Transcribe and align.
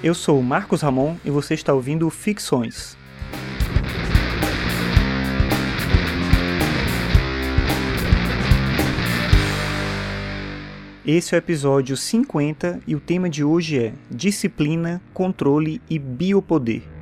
Eu 0.00 0.14
sou 0.14 0.40
Marcos 0.40 0.82
Ramon 0.82 1.16
e 1.24 1.30
você 1.30 1.54
está 1.54 1.74
ouvindo 1.74 2.08
Ficções. 2.08 2.96
Esse 11.04 11.34
é 11.34 11.38
o 11.38 11.40
episódio 11.40 11.96
50 11.96 12.80
e 12.86 12.94
o 12.94 13.00
tema 13.00 13.28
de 13.28 13.42
hoje 13.42 13.86
é 13.86 13.92
Disciplina, 14.08 15.02
Controle 15.12 15.82
e 15.90 15.98
Biopoder. 15.98 16.97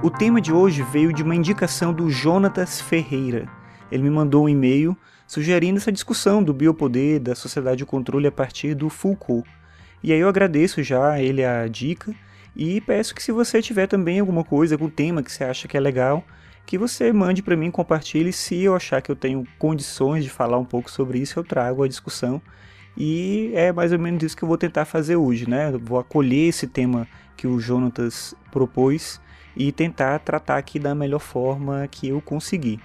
O 0.00 0.10
tema 0.10 0.40
de 0.40 0.52
hoje 0.52 0.84
veio 0.92 1.12
de 1.12 1.24
uma 1.24 1.34
indicação 1.34 1.92
do 1.92 2.08
Jonatas 2.08 2.80
Ferreira. 2.80 3.48
Ele 3.90 4.04
me 4.04 4.10
mandou 4.10 4.44
um 4.44 4.48
e-mail 4.48 4.96
sugerindo 5.26 5.78
essa 5.78 5.90
discussão 5.90 6.40
do 6.40 6.54
biopoder, 6.54 7.18
da 7.18 7.34
sociedade 7.34 7.78
de 7.78 7.84
controle 7.84 8.28
a 8.28 8.30
partir 8.30 8.76
do 8.76 8.88
Foucault. 8.88 9.44
E 10.00 10.12
aí 10.12 10.20
eu 10.20 10.28
agradeço 10.28 10.84
já 10.84 11.14
a 11.14 11.20
ele 11.20 11.44
a 11.44 11.66
dica 11.66 12.14
e 12.54 12.80
peço 12.80 13.12
que 13.12 13.20
se 13.20 13.32
você 13.32 13.60
tiver 13.60 13.88
também 13.88 14.20
alguma 14.20 14.44
coisa, 14.44 14.76
algum 14.76 14.88
tema 14.88 15.20
que 15.20 15.32
você 15.32 15.42
acha 15.42 15.66
que 15.66 15.76
é 15.76 15.80
legal, 15.80 16.22
que 16.64 16.78
você 16.78 17.12
mande 17.12 17.42
para 17.42 17.56
mim, 17.56 17.68
compartilhe. 17.68 18.32
Se 18.32 18.62
eu 18.62 18.76
achar 18.76 19.02
que 19.02 19.10
eu 19.10 19.16
tenho 19.16 19.44
condições 19.58 20.22
de 20.22 20.30
falar 20.30 20.58
um 20.58 20.64
pouco 20.64 20.88
sobre 20.88 21.18
isso, 21.18 21.40
eu 21.40 21.42
trago 21.42 21.82
a 21.82 21.88
discussão. 21.88 22.40
E 22.96 23.50
é 23.52 23.72
mais 23.72 23.90
ou 23.90 23.98
menos 23.98 24.22
isso 24.22 24.36
que 24.36 24.44
eu 24.44 24.48
vou 24.48 24.58
tentar 24.58 24.84
fazer 24.84 25.16
hoje, 25.16 25.50
né? 25.50 25.72
Vou 25.82 25.98
acolher 25.98 26.50
esse 26.50 26.68
tema 26.68 27.04
que 27.36 27.48
o 27.48 27.58
Jonatas 27.58 28.32
propôs 28.52 29.20
e 29.58 29.72
tentar 29.72 30.20
tratar 30.20 30.56
aqui 30.56 30.78
da 30.78 30.94
melhor 30.94 31.18
forma 31.18 31.86
que 31.90 32.08
eu 32.08 32.20
conseguir. 32.22 32.80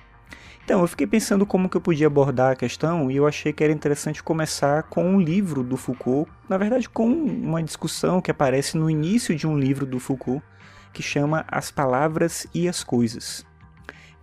Então, 0.66 0.82
eu 0.82 0.88
fiquei 0.88 1.06
pensando 1.06 1.46
como 1.46 1.70
que 1.70 1.78
eu 1.78 1.82
podia 1.82 2.08
abordar 2.08 2.54
a 2.54 2.56
questão 2.56 3.12
e 3.12 3.18
eu 3.18 3.28
achei 3.28 3.54
que 3.54 3.64
era 3.64 3.72
interessante 3.72 4.24
começar 4.24 4.84
com 4.84 5.06
um 5.06 5.22
livro 5.22 5.62
do 5.62 5.78
Foucault, 5.78 6.32
na 6.50 6.58
verdade 6.58 6.90
com 6.90 7.06
uma 7.06 7.62
discussão 7.62 8.22
que 8.22 8.32
aparece 8.32 8.78
no 8.78 8.90
início 8.90 9.36
de 9.36 9.46
um 9.46 9.58
livro 9.58 9.86
do 9.86 10.00
Foucault, 10.00 10.44
que 10.92 11.04
chama 11.04 11.46
As 11.48 11.70
Palavras 11.70 12.48
e 12.54 12.68
as 12.68 12.84
Coisas. 12.84 13.46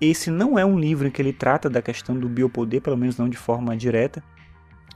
Esse 0.00 0.30
não 0.30 0.58
é 0.58 0.64
um 0.64 0.78
livro 0.78 1.06
em 1.06 1.10
que 1.10 1.20
ele 1.20 1.32
trata 1.32 1.68
da 1.68 1.82
questão 1.82 2.18
do 2.18 2.28
biopoder, 2.28 2.80
pelo 2.80 2.96
menos 2.96 3.18
não 3.18 3.28
de 3.28 3.36
forma 3.36 3.76
direta, 3.76 4.24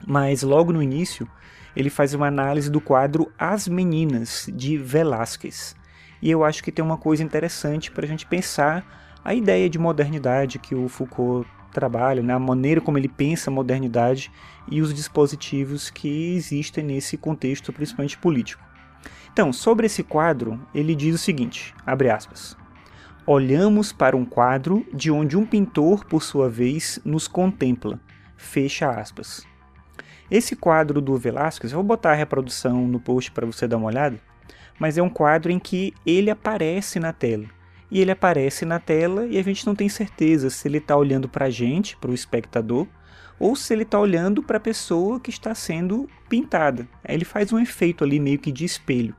mas 0.05 0.41
logo 0.41 0.73
no 0.73 0.81
início 0.81 1.29
ele 1.75 1.91
faz 1.91 2.13
uma 2.13 2.27
análise 2.27 2.71
do 2.71 2.81
quadro 2.81 3.31
As 3.37 3.67
Meninas, 3.67 4.49
de 4.51 4.77
Velázquez. 4.77 5.75
E 6.21 6.29
eu 6.29 6.43
acho 6.43 6.63
que 6.63 6.71
tem 6.71 6.83
uma 6.83 6.97
coisa 6.97 7.23
interessante 7.23 7.91
para 7.91 8.05
a 8.05 8.07
gente 8.07 8.25
pensar 8.25 9.19
a 9.23 9.33
ideia 9.33 9.69
de 9.69 9.79
modernidade 9.79 10.59
que 10.59 10.75
o 10.75 10.87
Foucault 10.87 11.47
trabalha, 11.71 12.23
né? 12.23 12.33
a 12.33 12.39
maneira 12.39 12.79
como 12.79 12.97
ele 12.97 13.09
pensa 13.09 13.49
a 13.49 13.53
modernidade 13.53 14.31
e 14.69 14.81
os 14.81 14.93
dispositivos 14.93 15.89
que 15.89 16.35
existem 16.35 16.83
nesse 16.83 17.17
contexto, 17.17 17.73
principalmente 17.73 18.17
político. 18.17 18.63
Então, 19.33 19.51
sobre 19.51 19.87
esse 19.87 20.01
quadro, 20.01 20.59
ele 20.73 20.95
diz 20.95 21.15
o 21.15 21.17
seguinte, 21.17 21.73
abre 21.85 22.09
aspas, 22.09 22.55
Olhamos 23.27 23.91
para 23.91 24.15
um 24.15 24.23
quadro 24.23 24.85
de 24.93 25.09
onde 25.09 25.35
um 25.35 25.47
pintor, 25.47 26.05
por 26.05 26.21
sua 26.21 26.47
vez, 26.47 26.99
nos 27.03 27.27
contempla. 27.27 27.99
Fecha 28.37 28.87
aspas. 28.87 29.47
Esse 30.29 30.55
quadro 30.55 31.01
do 31.01 31.17
Velázquez, 31.17 31.71
eu 31.71 31.77
vou 31.77 31.83
botar 31.83 32.11
a 32.11 32.15
reprodução 32.15 32.87
no 32.87 32.99
post 32.99 33.31
para 33.31 33.47
você 33.47 33.67
dar 33.67 33.77
uma 33.77 33.87
olhada, 33.87 34.19
mas 34.79 34.97
é 34.97 35.01
um 35.01 35.09
quadro 35.09 35.51
em 35.51 35.59
que 35.59 35.93
ele 36.05 36.29
aparece 36.29 36.99
na 36.99 37.13
tela. 37.13 37.45
E 37.89 38.01
ele 38.01 38.11
aparece 38.11 38.65
na 38.65 38.79
tela 38.79 39.25
e 39.27 39.37
a 39.37 39.43
gente 39.43 39.65
não 39.65 39.75
tem 39.75 39.87
certeza 39.87 40.49
se 40.49 40.67
ele 40.67 40.79
está 40.79 40.95
olhando 40.97 41.29
para 41.29 41.45
a 41.45 41.49
gente, 41.49 41.95
para 41.97 42.11
o 42.11 42.13
espectador, 42.13 42.87
ou 43.39 43.55
se 43.55 43.73
ele 43.73 43.83
está 43.83 43.99
olhando 43.99 44.41
para 44.41 44.57
a 44.57 44.61
pessoa 44.61 45.19
que 45.19 45.29
está 45.29 45.53
sendo 45.53 46.09
pintada. 46.27 46.87
Ele 47.07 47.25
faz 47.25 47.51
um 47.53 47.59
efeito 47.59 48.03
ali 48.03 48.19
meio 48.19 48.39
que 48.39 48.51
de 48.51 48.65
espelho. 48.65 49.15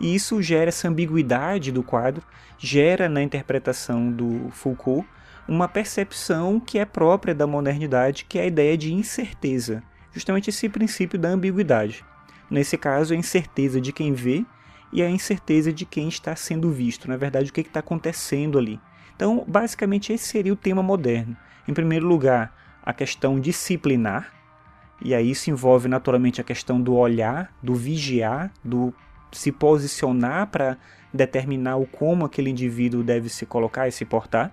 E 0.00 0.14
isso 0.14 0.40
gera 0.40 0.68
essa 0.68 0.88
ambiguidade 0.88 1.72
do 1.72 1.82
quadro, 1.82 2.22
gera 2.56 3.08
na 3.08 3.22
interpretação 3.22 4.10
do 4.10 4.48
Foucault 4.50 5.06
uma 5.48 5.66
percepção 5.66 6.60
que 6.60 6.78
é 6.78 6.84
própria 6.84 7.34
da 7.34 7.46
modernidade, 7.46 8.26
que 8.28 8.38
é 8.38 8.42
a 8.42 8.46
ideia 8.46 8.76
de 8.76 8.92
incerteza. 8.92 9.82
Justamente 10.12 10.50
esse 10.50 10.68
princípio 10.68 11.18
da 11.18 11.30
ambiguidade. 11.30 12.04
Nesse 12.50 12.76
caso, 12.76 13.14
a 13.14 13.16
incerteza 13.16 13.80
de 13.80 13.92
quem 13.92 14.12
vê 14.12 14.44
e 14.92 15.02
a 15.02 15.10
incerteza 15.10 15.72
de 15.72 15.84
quem 15.84 16.08
está 16.08 16.34
sendo 16.34 16.70
visto, 16.70 17.08
na 17.08 17.16
verdade, 17.16 17.50
o 17.50 17.52
que 17.52 17.60
está 17.60 17.80
acontecendo 17.80 18.58
ali. 18.58 18.80
Então, 19.14 19.44
basicamente, 19.46 20.12
esse 20.12 20.26
seria 20.26 20.52
o 20.52 20.56
tema 20.56 20.82
moderno. 20.82 21.36
Em 21.66 21.74
primeiro 21.74 22.06
lugar, 22.06 22.54
a 22.82 22.92
questão 22.92 23.38
disciplinar, 23.38 24.32
e 25.02 25.14
aí 25.14 25.30
isso 25.30 25.50
envolve 25.50 25.88
naturalmente 25.88 26.40
a 26.40 26.44
questão 26.44 26.80
do 26.80 26.94
olhar, 26.94 27.52
do 27.62 27.74
vigiar, 27.74 28.50
do 28.64 28.94
se 29.30 29.52
posicionar 29.52 30.46
para 30.46 30.78
determinar 31.12 31.76
o 31.76 31.86
como 31.86 32.24
aquele 32.24 32.50
indivíduo 32.50 33.02
deve 33.02 33.28
se 33.28 33.44
colocar 33.44 33.88
e 33.88 33.92
se 33.92 34.04
portar. 34.04 34.52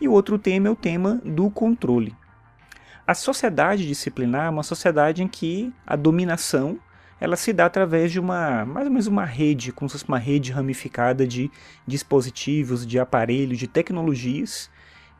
E 0.00 0.08
o 0.08 0.12
outro 0.12 0.38
tema 0.38 0.68
é 0.68 0.70
o 0.70 0.76
tema 0.76 1.20
do 1.24 1.50
controle. 1.50 2.14
A 3.06 3.14
sociedade 3.14 3.86
disciplinar 3.86 4.46
é 4.46 4.50
uma 4.50 4.62
sociedade 4.62 5.22
em 5.22 5.28
que 5.28 5.72
a 5.86 5.96
dominação 5.96 6.78
ela 7.22 7.36
se 7.36 7.52
dá 7.52 7.66
através 7.66 8.10
de 8.10 8.18
uma, 8.18 8.64
mais 8.64 8.84
ou 8.84 8.90
menos 8.90 9.06
uma 9.06 9.24
rede, 9.24 9.70
como 9.70 9.88
se 9.88 9.92
fosse 9.92 10.08
uma 10.08 10.18
rede 10.18 10.50
ramificada 10.50 11.24
de 11.24 11.48
dispositivos, 11.86 12.84
de 12.84 12.98
aparelhos, 12.98 13.60
de 13.60 13.68
tecnologias 13.68 14.68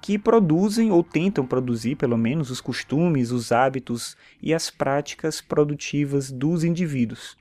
que 0.01 0.19
produzem 0.19 0.91
ou 0.91 1.05
tentam 1.05 1.47
produzir, 1.47 1.95
pelo 1.95 2.19
menos, 2.19 2.51
os 2.51 2.61
costumes, 2.61 3.31
os 3.31 3.53
hábitos 3.53 4.17
e 4.43 4.53
as 4.53 4.69
práticas 4.69 5.41
produtivas 5.41 6.33
dos 6.33 6.65
indivíduos. 6.65 7.37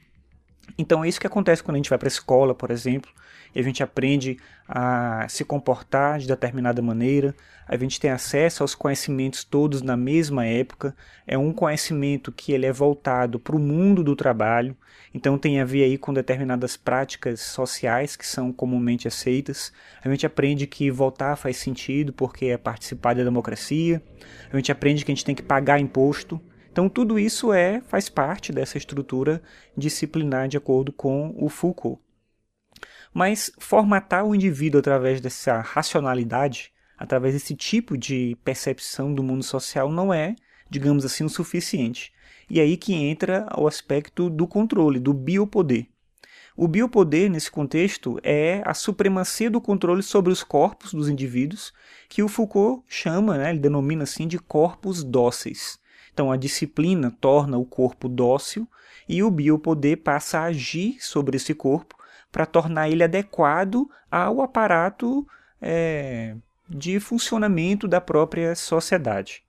Então 0.78 1.04
é 1.04 1.10
isso 1.10 1.20
que 1.20 1.28
acontece 1.28 1.64
quando 1.64 1.76
a 1.76 1.78
gente 1.78 1.90
vai 1.90 2.00
para 2.00 2.08
a 2.08 2.10
escola, 2.10 2.54
por 2.54 2.72
exemplo, 2.72 3.12
e 3.54 3.60
a 3.60 3.64
gente 3.64 3.84
aprende 3.84 4.38
a 4.68 5.28
se 5.28 5.44
comportar 5.44 6.20
de 6.20 6.28
determinada 6.28 6.82
maneira, 6.82 7.36
a 7.68 7.76
gente 7.78 8.00
tem 8.00 8.10
acesso 8.10 8.64
aos 8.64 8.74
conhecimentos 8.74 9.44
todos 9.44 9.82
na 9.82 9.98
mesma 9.98 10.46
época, 10.46 10.96
é 11.28 11.38
um 11.38 11.52
conhecimento 11.52 12.32
que 12.32 12.54
ele 12.54 12.66
é 12.66 12.72
voltado 12.72 13.40
para 13.40 13.56
o 13.56 13.60
mundo 13.60 14.04
do 14.04 14.16
trabalho, 14.16 14.76
então 15.14 15.38
tem 15.38 15.60
a 15.60 15.66
ver 15.66 15.84
aí 15.84 15.98
com 15.98 16.14
determinadas 16.14 16.78
práticas 16.78 17.42
sociais 17.42 18.16
que 18.16 18.26
são 18.26 18.52
comumente 18.54 19.08
aceitas. 19.08 19.74
A 20.04 20.10
gente 20.10 20.26
aprende 20.26 20.66
que 20.66 20.90
votar 20.90 21.36
faz 21.36 21.58
sentido 21.58 22.14
porque 22.14 22.46
é 22.46 22.58
participar 22.58 23.14
da 23.14 23.24
democracia. 23.24 24.02
A 24.52 24.56
gente 24.56 24.72
aprende 24.72 25.04
que 25.04 25.12
a 25.12 25.16
gente 25.16 25.26
tem 25.26 25.36
que 25.36 25.44
pagar 25.44 25.80
imposto. 25.80 26.40
Então 26.72 26.88
tudo 26.88 27.20
isso 27.20 27.52
é 27.52 27.82
faz 27.82 28.08
parte 28.08 28.52
dessa 28.52 28.78
estrutura 28.78 29.42
disciplinar 29.76 30.48
de 30.48 30.58
acordo 30.58 30.92
com 30.94 31.36
o 31.38 31.50
Foucault. 31.50 32.02
Mas 33.14 33.52
formatar 33.60 34.26
o 34.26 34.34
indivíduo 34.34 34.80
através 34.80 35.20
dessa 35.20 35.60
racionalidade, 35.60 36.72
através 36.98 37.34
desse 37.34 37.56
tipo 37.56 37.98
de 37.98 38.38
percepção 38.44 39.14
do 39.14 39.22
mundo 39.22 39.44
social, 39.44 39.92
não 39.92 40.14
é, 40.14 40.36
digamos 40.70 41.04
assim, 41.04 41.26
o 41.26 41.30
suficiente. 41.30 42.14
E 42.50 42.60
aí 42.62 42.78
que 42.78 42.94
entra 42.94 43.48
o 43.58 43.68
aspecto 43.68 44.30
do 44.30 44.48
controle, 44.48 45.00
do 45.00 45.14
biopoder. 45.14 45.88
O 46.56 46.68
biopoder, 46.68 47.30
nesse 47.30 47.50
contexto, 47.50 48.20
é 48.24 48.62
a 48.66 48.74
supremacia 48.74 49.50
do 49.50 49.60
controle 49.60 50.04
sobre 50.04 50.32
os 50.32 50.44
corpos 50.44 50.94
dos 50.94 51.10
indivíduos, 51.10 51.74
que 52.08 52.22
o 52.22 52.28
Foucault 52.28 52.84
chama, 52.88 53.38
né, 53.38 53.50
ele 53.50 53.60
denomina 53.60 54.04
assim, 54.04 54.28
de 54.28 54.38
corpos 54.38 55.04
dóceis. 55.04 55.80
Então, 56.14 56.32
a 56.32 56.38
disciplina 56.38 57.16
torna 57.20 57.58
o 57.58 57.66
corpo 57.66 58.08
dócil 58.10 58.68
e 59.08 59.24
o 59.24 59.32
biopoder 59.32 59.98
passa 59.98 60.40
a 60.40 60.46
agir 60.46 60.98
sobre 61.00 61.38
esse 61.38 61.54
corpo 61.54 61.96
para 62.32 62.46
tornar 62.46 62.90
ele 62.90 63.04
adequado 63.04 63.90
ao 64.10 64.42
aparato 64.42 65.28
é, 65.62 66.36
de 66.70 67.00
funcionamento 67.00 67.88
da 67.88 68.00
própria 68.00 68.56
sociedade. 68.56 69.44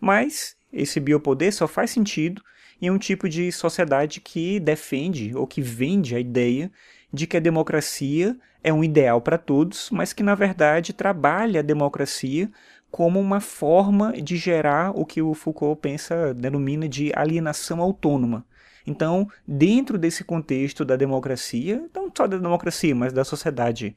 Mas 0.00 0.56
esse 0.72 1.00
biopoder 1.00 1.52
só 1.52 1.66
faz 1.66 1.90
sentido 1.90 2.42
em 2.80 2.90
um 2.90 2.98
tipo 2.98 3.28
de 3.28 3.50
sociedade 3.52 4.20
que 4.20 4.58
defende 4.60 5.34
ou 5.34 5.46
que 5.46 5.60
vende 5.60 6.14
a 6.14 6.20
ideia 6.20 6.70
de 7.12 7.26
que 7.26 7.36
a 7.36 7.40
democracia 7.40 8.36
é 8.62 8.72
um 8.72 8.84
ideal 8.84 9.20
para 9.20 9.38
todos, 9.38 9.90
mas 9.90 10.12
que 10.12 10.22
na 10.22 10.34
verdade 10.34 10.92
trabalha 10.92 11.60
a 11.60 11.64
democracia 11.64 12.50
como 12.90 13.20
uma 13.20 13.40
forma 13.40 14.12
de 14.12 14.36
gerar 14.36 14.90
o 14.98 15.04
que 15.04 15.22
o 15.22 15.34
Foucault 15.34 15.80
pensa, 15.80 16.34
denomina 16.34 16.88
de 16.88 17.12
alienação 17.14 17.80
autônoma. 17.80 18.44
Então, 18.86 19.28
dentro 19.46 19.98
desse 19.98 20.24
contexto 20.24 20.84
da 20.84 20.96
democracia, 20.96 21.88
não 21.94 22.10
só 22.14 22.26
da 22.26 22.36
democracia, 22.36 22.94
mas 22.94 23.12
da 23.12 23.24
sociedade 23.24 23.96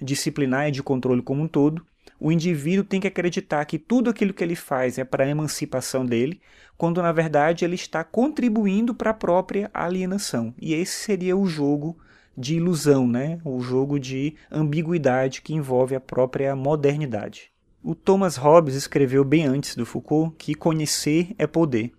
disciplinar 0.00 0.68
e 0.68 0.72
de 0.72 0.82
controle 0.82 1.22
como 1.22 1.42
um 1.42 1.48
todo, 1.48 1.84
o 2.20 2.32
indivíduo 2.32 2.84
tem 2.84 3.00
que 3.00 3.06
acreditar 3.06 3.64
que 3.64 3.78
tudo 3.78 4.10
aquilo 4.10 4.32
que 4.32 4.42
ele 4.42 4.56
faz 4.56 4.98
é 4.98 5.04
para 5.04 5.24
a 5.24 5.28
emancipação 5.28 6.04
dele, 6.04 6.40
quando 6.76 7.02
na 7.02 7.12
verdade 7.12 7.64
ele 7.64 7.74
está 7.74 8.04
contribuindo 8.04 8.94
para 8.94 9.10
a 9.10 9.14
própria 9.14 9.70
alienação. 9.74 10.54
E 10.60 10.74
esse 10.74 10.92
seria 10.92 11.36
o 11.36 11.46
jogo 11.46 11.98
de 12.36 12.56
ilusão, 12.56 13.06
né? 13.06 13.40
o 13.44 13.60
jogo 13.60 13.98
de 13.98 14.36
ambiguidade 14.50 15.42
que 15.42 15.54
envolve 15.54 15.94
a 15.94 16.00
própria 16.00 16.54
modernidade. 16.54 17.50
O 17.80 17.94
Thomas 17.94 18.36
Hobbes 18.36 18.74
escreveu 18.74 19.24
bem 19.24 19.46
antes 19.46 19.76
do 19.76 19.86
Foucault 19.86 20.34
que 20.36 20.52
conhecer 20.52 21.32
é 21.38 21.46
poder. 21.46 21.92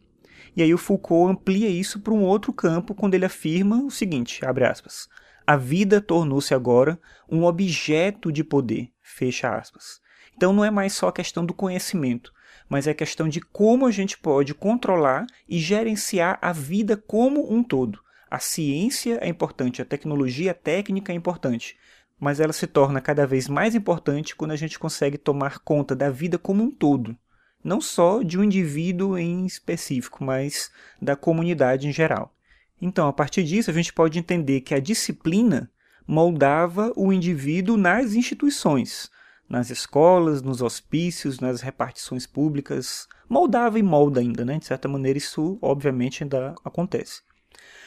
E 0.53 0.61
aí 0.61 0.73
o 0.73 0.77
Foucault 0.77 1.31
amplia 1.31 1.69
isso 1.69 2.01
para 2.01 2.13
um 2.13 2.21
outro 2.21 2.51
campo 2.51 2.93
quando 2.93 3.13
ele 3.13 3.23
afirma 3.23 3.77
o 3.85 3.89
seguinte, 3.89 4.45
abre 4.45 4.65
aspas, 4.65 5.07
a 5.47 5.55
vida 5.55 6.01
tornou-se 6.01 6.53
agora 6.53 6.99
um 7.29 7.45
objeto 7.45 8.29
de 8.29 8.43
poder, 8.43 8.91
fecha 9.01 9.55
aspas. 9.55 10.01
Então 10.35 10.51
não 10.51 10.65
é 10.65 10.69
mais 10.69 10.91
só 10.91 11.07
a 11.07 11.13
questão 11.13 11.45
do 11.45 11.53
conhecimento, 11.53 12.33
mas 12.67 12.85
é 12.85 12.91
a 12.91 12.95
questão 12.95 13.29
de 13.29 13.39
como 13.39 13.85
a 13.85 13.91
gente 13.91 14.17
pode 14.17 14.53
controlar 14.53 15.25
e 15.47 15.57
gerenciar 15.59 16.37
a 16.41 16.51
vida 16.51 16.97
como 16.97 17.53
um 17.53 17.63
todo. 17.63 18.01
A 18.29 18.37
ciência 18.37 19.17
é 19.21 19.29
importante, 19.29 19.81
a 19.81 19.85
tecnologia 19.85 20.51
a 20.51 20.53
técnica 20.53 21.13
é 21.13 21.15
importante, 21.15 21.77
mas 22.19 22.39
ela 22.39 22.53
se 22.53 22.67
torna 22.67 22.99
cada 22.99 23.25
vez 23.25 23.47
mais 23.47 23.73
importante 23.75 24.35
quando 24.35 24.51
a 24.51 24.55
gente 24.55 24.77
consegue 24.77 25.17
tomar 25.17 25.59
conta 25.59 25.95
da 25.95 26.09
vida 26.09 26.37
como 26.37 26.63
um 26.63 26.69
todo, 26.69 27.15
não 27.63 27.79
só 27.79 28.21
de 28.21 28.37
um 28.37 28.43
indivíduo 28.43 29.17
em 29.17 29.45
específico, 29.45 30.23
mas 30.23 30.71
da 31.01 31.15
comunidade 31.15 31.87
em 31.87 31.91
geral. 31.91 32.33
Então, 32.81 33.07
a 33.07 33.13
partir 33.13 33.43
disso, 33.43 33.69
a 33.69 33.73
gente 33.73 33.93
pode 33.93 34.17
entender 34.17 34.61
que 34.61 34.73
a 34.73 34.79
disciplina 34.79 35.69
moldava 36.07 36.91
o 36.95 37.13
indivíduo 37.13 37.77
nas 37.77 38.13
instituições, 38.13 39.11
nas 39.47 39.69
escolas, 39.69 40.41
nos 40.41 40.61
hospícios, 40.61 41.39
nas 41.39 41.61
repartições 41.61 42.25
públicas, 42.25 43.07
moldava 43.27 43.77
e 43.77 43.83
molda 43.83 44.19
ainda, 44.19 44.45
né? 44.45 44.57
De 44.57 44.65
certa 44.65 44.87
maneira 44.87 45.17
isso 45.17 45.57
obviamente 45.61 46.23
ainda 46.23 46.55
acontece. 46.63 47.21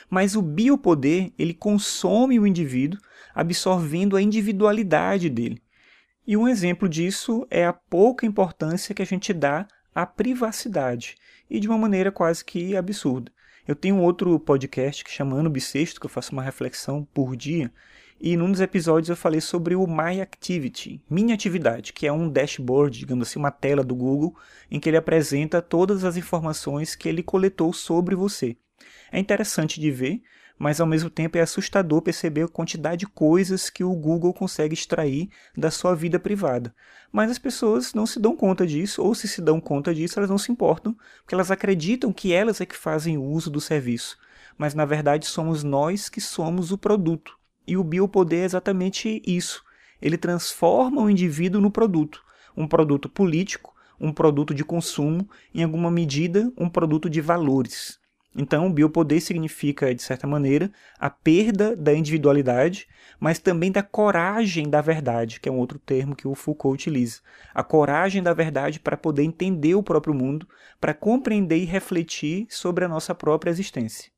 Mas 0.08 0.37
o 0.37 0.43
biopoder, 0.43 1.32
ele 1.38 1.55
consome 1.55 2.38
o 2.38 2.46
indivíduo, 2.46 3.00
absorvendo 3.34 4.17
a 4.17 4.23
individualidade 4.23 5.31
dele. 5.31 5.62
E 6.26 6.37
um 6.37 6.46
exemplo 6.46 6.88
disso 6.88 7.46
é 7.50 7.64
a 7.64 7.73
pouca 7.73 8.26
importância 8.26 8.94
que 8.94 9.02
a 9.02 9.06
gente 9.06 9.32
dá 9.32 9.67
à 9.94 10.06
privacidade, 10.06 11.17
e 11.50 11.58
de 11.58 11.69
uma 11.69 11.79
maneira 11.79 12.12
quase 12.12 12.44
que 12.44 12.76
absurda. 12.76 13.31
Eu 13.67 13.76
tenho 13.76 13.96
um 13.96 14.02
outro 14.02 14.38
podcast 14.40 15.05
que 15.05 15.11
chama 15.11 15.37
Ano 15.37 15.50
Bissexto, 15.50 16.00
que 16.00 16.06
eu 16.06 16.11
faço 16.11 16.32
uma 16.32 16.43
reflexão 16.43 17.06
por 17.12 17.37
dia, 17.37 17.73
e 18.20 18.37
num 18.37 18.52
dos 18.52 18.61
episódios 18.61 19.08
eu 19.08 19.17
falei 19.17 19.40
sobre 19.40 19.75
o 19.75 19.84
My 19.84 20.20
Activity, 20.20 21.02
Minha 21.11 21.34
Atividade, 21.34 21.93
que 21.93 22.06
é 22.06 22.12
um 22.12 22.29
dashboard, 22.29 22.96
digamos 22.96 23.26
assim, 23.26 23.40
uma 23.40 23.50
tela 23.50 23.82
do 23.82 23.96
Google, 23.96 24.37
em 24.70 24.79
que 24.79 24.88
ele 24.88 24.96
apresenta 24.96 25.61
todas 25.61 26.05
as 26.05 26.17
informações 26.17 26.94
que 26.94 27.08
ele 27.08 27.23
coletou 27.23 27.73
sobre 27.73 28.14
você. 28.14 28.56
É 29.12 29.19
interessante 29.19 29.79
de 29.79 29.91
ver, 29.91 30.23
mas 30.59 30.81
ao 30.81 30.87
mesmo 30.87 31.11
tempo 31.11 31.37
é 31.37 31.43
assustador 31.43 32.00
perceber 32.00 32.44
a 32.44 32.49
quantidade 32.49 33.00
de 33.00 33.06
coisas 33.06 33.69
que 33.69 33.85
o 33.85 33.94
Google 33.94 34.32
consegue 34.32 34.73
extrair 34.73 35.29
da 35.55 35.70
sua 35.70 35.94
vida 35.94 36.19
privada. 36.19 36.75
Mas 37.12 37.31
as 37.31 37.38
pessoas 37.38 37.93
não 37.93 38.06
se 38.06 38.19
dão 38.19 38.35
conta 38.35 38.67
disso, 38.67 39.03
ou 39.03 39.14
se 39.14 39.29
se 39.29 39.43
dão 39.43 39.61
conta 39.61 39.94
disso, 39.94 40.19
elas 40.19 40.31
não 40.31 40.38
se 40.38 40.50
importam, 40.50 40.97
porque 41.20 41.35
elas 41.35 41.50
acreditam 41.50 42.12
que 42.12 42.32
elas 42.32 42.61
é 42.61 42.64
que 42.64 42.76
fazem 42.76 43.19
uso 43.19 43.50
do 43.50 43.61
serviço. 43.61 44.17
Mas 44.56 44.75
na 44.75 44.87
verdade 44.87 45.26
somos 45.26 45.62
nós 45.62 46.08
que 46.08 46.20
somos 46.20 46.73
o 46.73 46.79
produto. 46.79 47.37
E 47.67 47.76
o 47.76 47.85
biopoder 47.85 48.41
é 48.43 48.44
exatamente 48.44 49.23
isso. 49.26 49.62
Ele 50.00 50.17
transforma 50.17 51.03
o 51.03 51.11
indivíduo 51.11 51.61
no 51.61 51.70
produto. 51.70 52.23
Um 52.56 52.67
produto 52.67 53.08
político, 53.08 53.75
um 54.00 54.12
produto 54.12 54.55
de 54.55 54.65
consumo, 54.65 55.29
em 55.55 55.62
alguma 55.62 55.91
medida, 55.91 56.53
um 56.56 56.69
produto 56.69 57.11
de 57.11 57.20
valores. 57.20 58.00
Então, 58.34 58.67
o 58.67 58.73
biopoder 58.73 59.20
significa, 59.20 59.94
de 59.94 60.02
certa 60.02 60.26
maneira, 60.26 60.73
a 60.99 61.11
perda 61.11 61.76
da 61.76 61.94
individualidade, 61.94 62.88
mas 63.20 63.38
também 63.38 63.70
da 63.70 63.82
coragem 63.82 64.70
da 64.70 64.81
verdade, 64.81 65.38
que 65.38 65.49
é 65.49 65.52
um 65.52 65.58
outro 65.58 65.79
termo 65.79 66.17
que 66.17 66.26
o 66.26 66.34
Foucault 66.34 66.75
utiliza. 66.75 67.20
A 67.55 67.62
coragem 67.62 68.23
da 68.23 68.32
verdade 68.32 68.81
para 68.81 68.96
poder 68.96 69.23
entender 69.23 69.75
o 69.75 69.82
próprio 69.82 70.14
mundo, 70.14 70.49
para 70.81 70.94
compreender 70.94 71.58
e 71.58 71.67
refletir 71.67 72.46
sobre 72.49 72.84
a 72.84 72.88
nossa 72.88 73.14
própria 73.14 73.50
existência. 73.50 74.11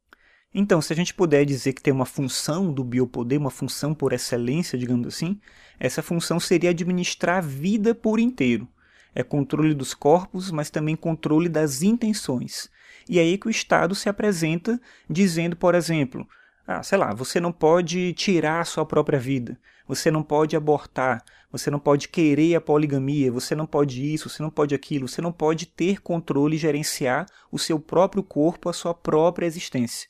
Então, 0.55 0.81
se 0.81 0.93
a 0.93 0.97
gente 0.97 1.13
puder 1.13 1.45
dizer 1.45 1.73
que 1.73 1.83
tem 1.83 1.93
uma 1.93 2.07
função 2.07 2.73
do 2.73 2.85
biopoder, 2.85 3.41
uma 3.41 3.51
função 3.51 3.93
por 3.93 4.13
excelência, 4.13 4.79
digamos 4.79 5.09
assim, 5.09 5.41
essa 5.81 6.01
função 6.01 6.39
seria 6.39 6.71
administrar 6.71 7.39
a 7.39 7.41
vida 7.41 7.93
por 7.93 8.21
inteiro. 8.21 8.69
É 9.13 9.25
controle 9.25 9.75
dos 9.75 9.93
corpos, 9.95 10.53
mas 10.53 10.71
também 10.71 10.95
controle 10.95 11.49
das 11.49 11.83
intenções. 11.83 12.71
E 13.09 13.19
aí 13.19 13.37
que 13.37 13.47
o 13.47 13.51
Estado 13.51 13.95
se 13.95 14.09
apresenta 14.09 14.81
dizendo, 15.09 15.57
por 15.57 15.75
exemplo, 15.75 16.27
ah, 16.67 16.83
sei 16.83 16.97
lá, 16.97 17.13
você 17.13 17.39
não 17.39 17.53
pode 17.53 18.13
tirar 18.15 18.61
a 18.61 18.65
sua 18.65 18.87
própria 18.87 19.19
vida, 19.19 19.59
você 19.87 20.11
não 20.11 20.23
pode 20.23 20.57
abortar, 20.57 21.23
você 21.53 21.71
não 21.71 21.79
pode 21.79 22.09
querer 22.09 22.55
a 22.55 22.61
poligamia, 22.61 23.31
você 23.31 23.55
não 23.55 23.67
pode 23.67 24.13
isso, 24.13 24.29
você 24.29 24.43
não 24.43 24.51
pode 24.51 24.75
aquilo, 24.75 25.07
você 25.07 25.21
não 25.21 25.31
pode 25.31 25.67
ter 25.67 26.01
controle 26.01 26.57
e 26.57 26.59
gerenciar 26.59 27.27
o 27.53 27.59
seu 27.59 27.79
próprio 27.79 28.23
corpo, 28.23 28.69
a 28.69 28.73
sua 28.73 28.95
própria 28.95 29.47
existência. 29.47 30.09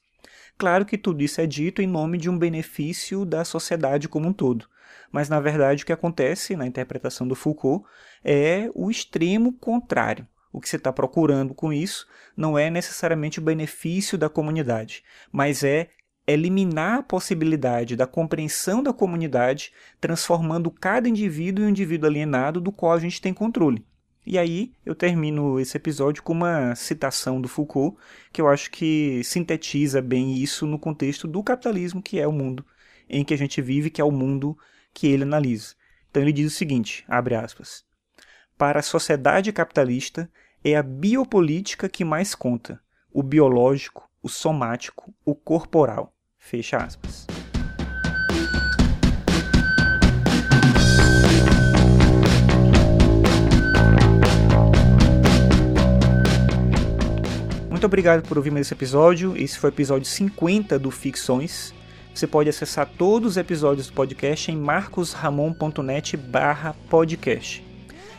Claro 0.56 0.86
que 0.86 0.96
tudo 0.96 1.22
isso 1.22 1.40
é 1.40 1.46
dito 1.46 1.82
em 1.82 1.86
nome 1.86 2.16
de 2.16 2.30
um 2.30 2.38
benefício 2.38 3.24
da 3.24 3.44
sociedade 3.44 4.08
como 4.08 4.28
um 4.28 4.32
todo. 4.32 4.66
Mas, 5.10 5.28
na 5.28 5.40
verdade, 5.40 5.82
o 5.82 5.86
que 5.86 5.92
acontece 5.92 6.56
na 6.56 6.66
interpretação 6.66 7.26
do 7.26 7.34
Foucault 7.34 7.84
é 8.24 8.70
o 8.74 8.90
extremo 8.90 9.52
contrário. 9.52 10.26
O 10.54 10.60
que 10.60 10.68
você 10.68 10.76
está 10.76 10.92
procurando 10.92 11.52
com 11.52 11.72
isso 11.72 12.06
não 12.36 12.56
é 12.56 12.70
necessariamente 12.70 13.40
o 13.40 13.42
benefício 13.42 14.16
da 14.16 14.28
comunidade, 14.28 15.02
mas 15.32 15.64
é 15.64 15.88
eliminar 16.24 17.00
a 17.00 17.02
possibilidade 17.02 17.96
da 17.96 18.06
compreensão 18.06 18.80
da 18.80 18.92
comunidade, 18.92 19.72
transformando 20.00 20.70
cada 20.70 21.08
indivíduo 21.08 21.64
em 21.64 21.66
um 21.66 21.70
indivíduo 21.70 22.08
alienado 22.08 22.60
do 22.60 22.70
qual 22.70 22.92
a 22.92 23.00
gente 23.00 23.20
tem 23.20 23.34
controle. 23.34 23.84
E 24.24 24.38
aí 24.38 24.72
eu 24.86 24.94
termino 24.94 25.58
esse 25.58 25.76
episódio 25.76 26.22
com 26.22 26.32
uma 26.32 26.76
citação 26.76 27.40
do 27.40 27.48
Foucault, 27.48 27.98
que 28.32 28.40
eu 28.40 28.46
acho 28.46 28.70
que 28.70 29.24
sintetiza 29.24 30.00
bem 30.00 30.34
isso 30.36 30.68
no 30.68 30.78
contexto 30.78 31.26
do 31.26 31.42
capitalismo, 31.42 32.00
que 32.00 32.20
é 32.20 32.28
o 32.28 32.32
mundo 32.32 32.64
em 33.08 33.24
que 33.24 33.34
a 33.34 33.36
gente 33.36 33.60
vive, 33.60 33.90
que 33.90 34.00
é 34.00 34.04
o 34.04 34.12
mundo 34.12 34.56
que 34.94 35.08
ele 35.08 35.24
analisa. 35.24 35.74
Então 36.08 36.22
ele 36.22 36.32
diz 36.32 36.52
o 36.52 36.56
seguinte, 36.56 37.04
abre 37.08 37.34
aspas: 37.34 37.84
Para 38.56 38.78
a 38.78 38.84
sociedade 38.84 39.52
capitalista 39.52 40.30
é 40.64 40.76
a 40.76 40.82
biopolítica 40.82 41.90
que 41.90 42.02
mais 42.02 42.34
conta, 42.34 42.80
o 43.12 43.22
biológico, 43.22 44.08
o 44.22 44.30
somático, 44.30 45.14
o 45.22 45.34
corporal. 45.34 46.14
Fecha 46.38 46.78
aspas. 46.78 47.26
Muito 57.68 57.84
obrigado 57.84 58.26
por 58.26 58.38
ouvir 58.38 58.50
mais 58.50 58.66
esse 58.66 58.72
episódio. 58.72 59.36
Esse 59.36 59.58
foi 59.58 59.68
o 59.68 59.72
episódio 59.72 60.06
50 60.06 60.78
do 60.78 60.90
Ficções. 60.90 61.74
Você 62.14 62.26
pode 62.26 62.48
acessar 62.48 62.88
todos 62.96 63.32
os 63.32 63.36
episódios 63.36 63.88
do 63.88 63.92
podcast 63.92 64.50
em 64.50 64.56
marcosramon.net 64.56 66.16
barra 66.16 66.74
podcast. 66.88 67.73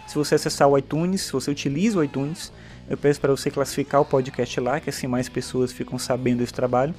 Se 0.07 0.15
você 0.15 0.35
acessar 0.35 0.67
o 0.67 0.77
iTunes, 0.77 1.21
se 1.21 1.31
você 1.31 1.49
utiliza 1.51 1.99
o 1.99 2.03
iTunes, 2.03 2.51
eu 2.89 2.97
peço 2.97 3.19
para 3.19 3.31
você 3.31 3.49
classificar 3.49 4.01
o 4.01 4.05
podcast 4.05 4.59
lá, 4.59 4.79
que 4.79 4.89
assim 4.89 5.07
mais 5.07 5.27
pessoas 5.27 5.71
ficam 5.71 5.97
sabendo 5.97 6.39
desse 6.39 6.53
trabalho. 6.53 6.93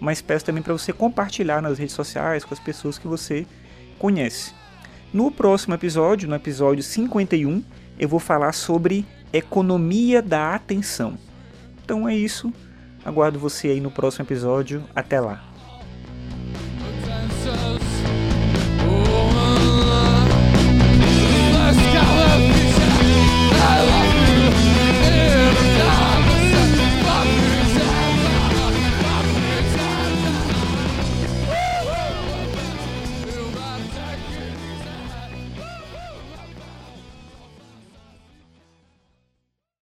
Mas 0.00 0.20
peço 0.22 0.44
também 0.44 0.62
para 0.62 0.72
você 0.72 0.92
compartilhar 0.92 1.62
nas 1.62 1.78
redes 1.78 1.94
sociais 1.94 2.44
com 2.44 2.54
as 2.54 2.60
pessoas 2.60 2.98
que 2.98 3.06
você 3.06 3.46
conhece. 3.98 4.52
No 5.12 5.30
próximo 5.30 5.74
episódio, 5.74 6.28
no 6.28 6.34
episódio 6.34 6.82
51, 6.82 7.62
eu 7.98 8.08
vou 8.08 8.20
falar 8.20 8.52
sobre 8.52 9.06
economia 9.32 10.20
da 10.20 10.54
atenção. 10.54 11.18
Então 11.84 12.08
é 12.08 12.14
isso. 12.14 12.52
Aguardo 13.04 13.38
você 13.38 13.68
aí 13.68 13.80
no 13.80 13.90
próximo 13.90 14.24
episódio. 14.24 14.84
Até 14.94 15.20
lá. 15.20 15.55